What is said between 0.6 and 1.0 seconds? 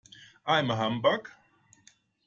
a